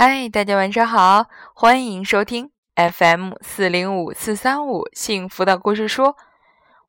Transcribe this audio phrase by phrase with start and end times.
[0.00, 6.14] 嗨，大家晚上好，欢迎收听 FM 四零五四三五幸福的故事书。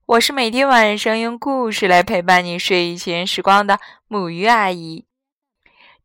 [0.05, 5.07] 我是每天晚上用故事来陪伴你睡前时光的木鱼阿姨。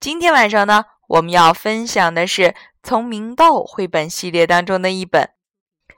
[0.01, 2.43] 今天晚上呢，我们要分享的是
[2.83, 5.25] 《聪明豆》绘本系列当中的一本《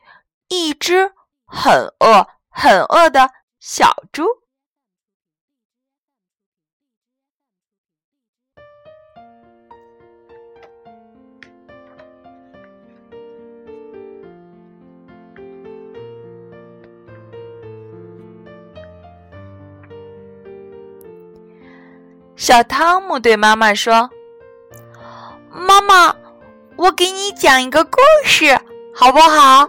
[0.48, 1.12] 一只
[1.44, 3.30] 很饿很饿的
[3.60, 4.24] 小猪》。
[22.46, 24.08] 小汤姆对妈妈说
[25.50, 26.14] ：“妈妈，
[26.76, 28.56] 我给你讲一个故事，
[28.94, 29.68] 好不好？”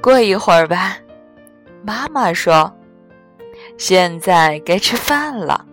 [0.00, 0.96] 过一会儿吧，
[1.82, 2.72] 妈妈说
[3.76, 5.66] ：“现在该吃饭了。”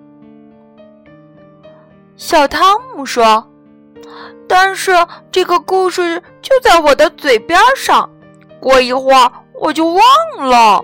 [2.17, 3.47] 小汤姆说
[4.49, 4.93] ：“但是
[5.31, 8.09] 这个故事就在我的嘴边上，
[8.59, 10.83] 过一会儿我就忘了。”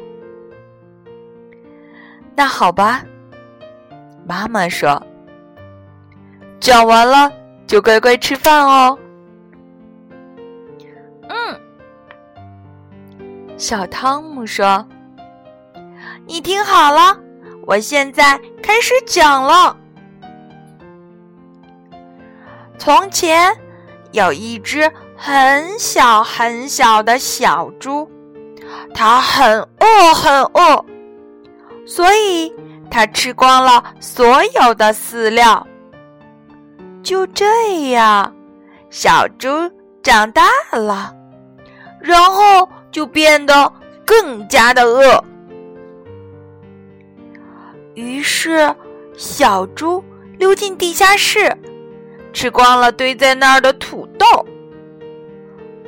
[2.38, 3.03] 那好吧。
[4.30, 5.02] 妈妈说
[6.61, 7.31] ：“讲完了
[7.66, 8.95] 就乖乖吃饭哦。”
[11.27, 11.59] 嗯，
[13.58, 14.88] 小汤姆说
[16.27, 17.17] ：“你听好了，
[17.66, 19.75] 我现在开始讲了。
[22.77, 23.52] 从前
[24.11, 28.08] 有一只很小很小的小猪，
[28.93, 30.86] 它很饿很饿，
[31.83, 32.53] 所以。”
[32.92, 35.66] 他吃光了所有的饲料，
[37.04, 38.36] 就这样，
[38.90, 39.48] 小猪
[40.02, 41.14] 长大了，
[42.00, 43.72] 然后就变得
[44.06, 45.23] 更加的饿。
[47.94, 48.73] 于是，
[49.16, 50.04] 小猪
[50.38, 51.56] 溜进地下室，
[52.34, 54.26] 吃光了堆在那儿的土豆，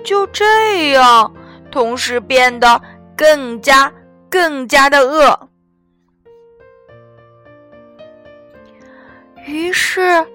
[0.04, 1.34] 就这样，
[1.72, 2.82] 同时变得
[3.16, 3.92] 更加
[4.30, 5.51] 更加的饿。
[9.94, 10.26] 是，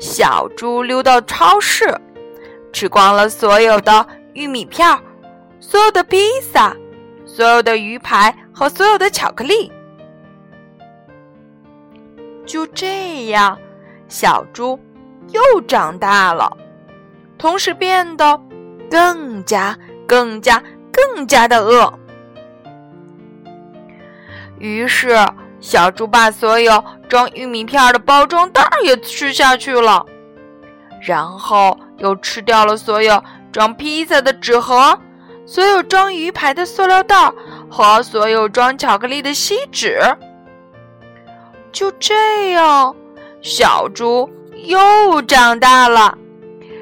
[0.00, 1.84] 小猪溜到超市，
[2.72, 4.88] 吃光了所有的玉米片、
[5.60, 6.74] 所有的披萨、
[7.26, 9.70] 所有的鱼排和所有的巧克力。
[12.46, 13.58] 就这样，
[14.08, 14.80] 小猪
[15.28, 16.50] 又长大了，
[17.36, 18.40] 同时变得
[18.90, 21.92] 更加、更加、更加的饿。
[24.58, 25.14] 于是。
[25.62, 30.04] 小猪把所有装玉米片的包装袋也吃下去了，
[31.00, 34.98] 然后又吃掉了所有装披萨的纸盒、
[35.46, 37.32] 所有装鱼排的塑料袋
[37.70, 40.00] 和所有装巧克力的锡纸。
[41.70, 42.94] 就这样，
[43.40, 44.28] 小猪
[44.64, 46.18] 又长大了，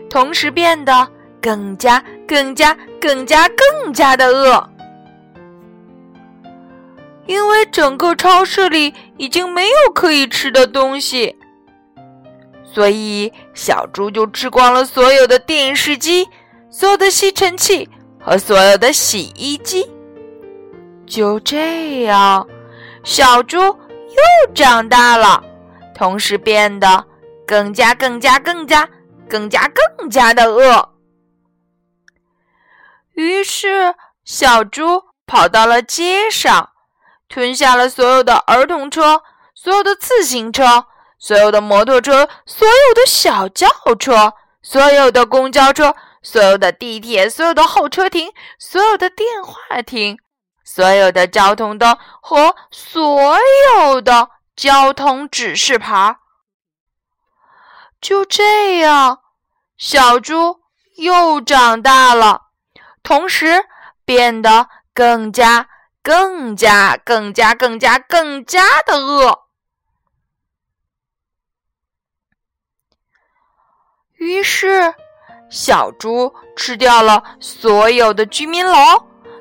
[0.09, 1.07] 同时变得
[1.43, 4.69] 更加、更加、更加、更加的饿。
[7.31, 11.37] 因为整个超市里已经没有可以吃的东西，
[12.65, 16.29] 所以小猪就吃光了所有的电视机、
[16.69, 19.89] 所有的吸尘器和所有的洗衣机。
[21.07, 22.49] 就这样，
[23.05, 25.41] 小猪又长大了，
[25.95, 27.07] 同时变得
[27.47, 28.89] 更加、更加、更加、
[29.29, 30.91] 更加、更加的饿。
[33.15, 36.69] 于是，小猪跑到了街上。
[37.31, 39.23] 吞下了所有的儿童车，
[39.55, 40.87] 所有的自行车，
[41.17, 43.69] 所有的摩托车，所有的小轿
[43.99, 50.19] 车，所有的公交车，所有的地铁，所有的候车亭，所有的电话亭，
[50.65, 53.39] 所有的交通灯和所
[53.79, 56.17] 有的交通指示牌。
[58.01, 59.21] 就这样，
[59.79, 60.59] 小猪
[60.97, 62.49] 又长大了，
[63.05, 63.67] 同时
[64.05, 65.69] 变得更加。
[66.03, 69.41] 更加、更加、更加、更加的饿。
[74.15, 74.94] 于是，
[75.50, 78.75] 小猪吃掉了所有的居民楼、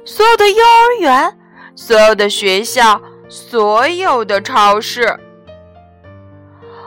[0.06, 1.40] 所有的幼儿园、
[1.76, 5.20] 所有的学校、所有的超市，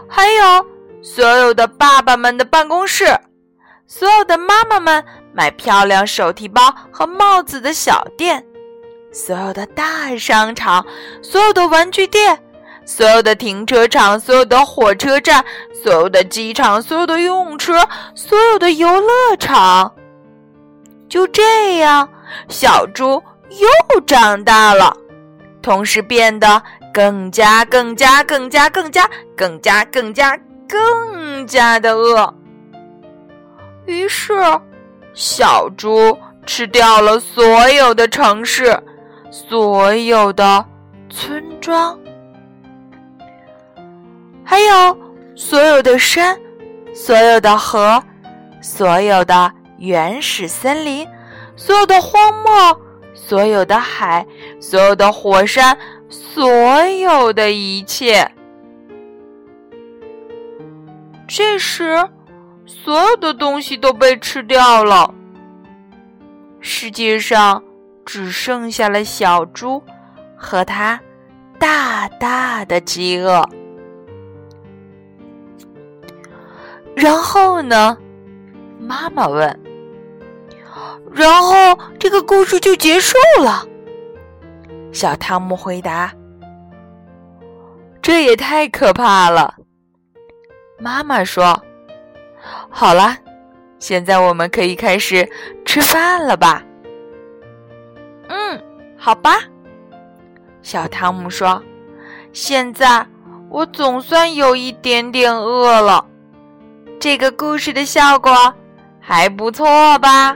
[0.09, 0.67] 还有
[1.03, 3.05] 所有的爸爸们的办公室、
[3.87, 5.05] 所有的妈妈们
[5.35, 8.47] 买漂亮手提包和帽子的小店。
[9.13, 10.85] 所有的大商场，
[11.23, 12.39] 所有的玩具店，
[12.87, 15.45] 所有的停车场，所有的火车站，
[15.83, 17.73] 所有的机场，所有的游泳池，
[18.15, 19.93] 所有的游乐场。
[21.09, 22.09] 就这样，
[22.49, 24.97] 小猪又长大了，
[25.61, 26.63] 同时变得
[26.93, 29.07] 更加、更加、更加、更加、
[29.37, 32.35] 更加、更加、更加的饿。
[33.85, 34.33] 于是，
[35.13, 36.17] 小猪
[36.47, 38.83] 吃掉了所有的城市，
[39.33, 40.63] 所有的
[41.09, 41.99] 村庄，
[44.45, 44.99] 还有
[45.35, 46.39] 所有的山，
[46.93, 48.05] 所有的河，
[48.61, 51.09] 所有的原始森林，
[51.57, 52.79] 所有的荒漠，
[53.15, 54.27] 所有的海，
[54.61, 55.79] 所有的火山，
[56.11, 58.31] 所有的一切。
[61.27, 62.07] 这时，
[62.67, 65.15] 所有的东西都被吃掉了。
[66.61, 67.65] 世界上
[68.05, 69.83] 只剩下了小猪
[70.37, 71.01] 和它
[71.59, 73.49] 大大的饥饿。
[76.95, 77.97] 然后呢？
[78.79, 79.61] 妈妈问。
[81.13, 83.67] 然后这个故事就结束了。
[84.93, 86.13] 小汤姆回答
[88.03, 89.55] ：“这也太可怕了。”
[90.79, 91.63] 妈妈说
[92.69, 93.17] ：“好了，
[93.79, 95.31] 现在我们可以开始
[95.65, 96.63] 吃饭了吧
[98.33, 98.59] ？”“嗯，
[98.97, 99.37] 好吧。”
[100.63, 101.63] 小汤姆说
[102.33, 103.07] ：“现在
[103.51, 106.07] 我总算有一点点饿了。
[106.99, 108.33] 这个故事的效果
[109.01, 110.35] 还不错吧？”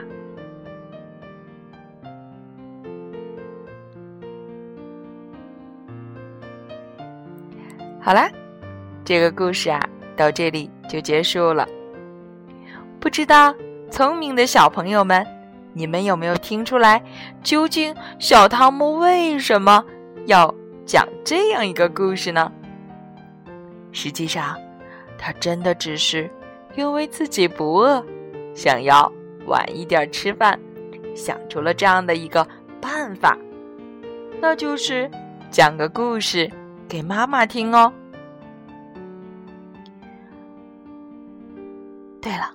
[7.99, 8.29] 好啦，
[9.03, 9.81] 这个故事啊。
[10.15, 11.67] 到这里就结束了。
[12.99, 13.53] 不知道
[13.91, 15.23] 聪明的小朋友们，
[15.77, 16.99] 你们有没有听出来，
[17.43, 19.85] 究竟小汤姆为什么
[20.25, 20.51] 要
[20.87, 22.51] 讲这样一个故事呢？
[23.91, 24.57] 实际上，
[25.19, 26.27] 他真的只是
[26.75, 28.03] 因为自己不饿，
[28.55, 29.11] 想要
[29.45, 30.59] 晚一点吃饭，
[31.15, 32.45] 想出了这样的一个
[32.81, 33.37] 办法，
[34.41, 35.07] 那就是
[35.51, 36.51] 讲个故事
[36.89, 37.93] 给妈妈听哦。
[42.19, 42.51] 对了，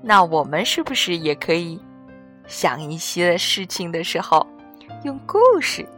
[0.00, 1.80] 那我们是不是也可以
[2.46, 4.46] 想一些事情的时候，
[5.04, 5.88] 用故事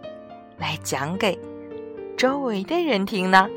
[0.59, 1.39] 来讲给
[2.17, 3.49] 周围的人听呢？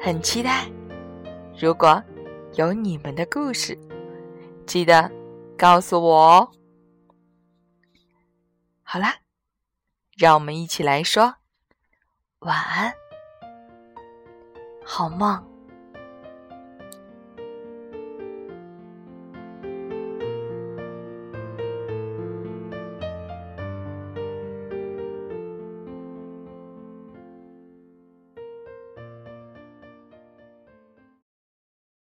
[0.00, 0.66] 很期待，
[1.58, 2.02] 如果
[2.54, 3.78] 有你们的故事，
[4.66, 5.10] 记得
[5.56, 6.50] 告诉我哦。
[8.82, 9.16] 好啦，
[10.18, 11.36] 让我们一起来说
[12.40, 12.92] 晚安，
[14.84, 15.53] 好梦。